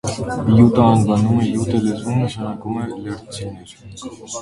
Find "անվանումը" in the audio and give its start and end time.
0.93-1.45